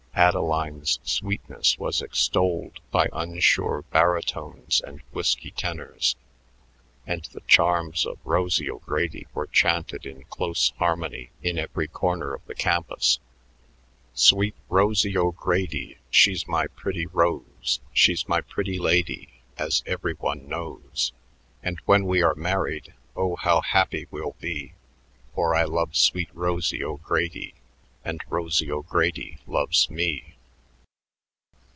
[0.13, 6.15] Adeline's sweetness was extolled by unsure barytones and "whisky" tenors;
[7.07, 12.45] and the charms of Rosie O'Grady were chanted in "close harmony" in every corner of
[12.45, 13.17] the campus:
[14.13, 21.13] "Sweet Rosie O'Grady, She's my pretty rose; She's my pretty lady, As every one knows.
[21.63, 24.73] And when we are married, Oh, how happy we'll be,
[25.33, 27.55] For I love sweet Rosie O'Grady
[28.03, 30.35] And Rosie O'Grady loves me."